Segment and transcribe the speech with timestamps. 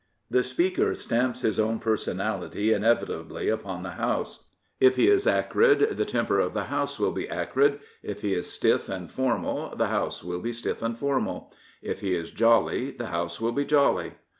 [0.31, 4.47] The Speaker stamps his own personality inevitably upon the House.
[4.79, 8.51] If he is acdd, the temper of the House will be acrid; if he is
[8.51, 11.53] stiff and formal, the House will be stiff and formal;
[11.83, 14.13] if he is jolly, the House will be jolly.